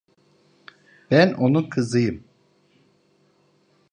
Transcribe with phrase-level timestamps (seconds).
[1.11, 2.23] Ben onun kızıyım.